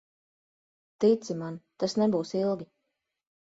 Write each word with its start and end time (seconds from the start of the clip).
Tici 1.05 1.37
man, 1.43 1.61
tas 1.85 1.97
nebūs 2.03 2.35
ilgi. 2.43 2.71